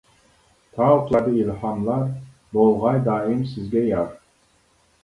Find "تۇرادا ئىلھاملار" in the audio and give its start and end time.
1.09-2.09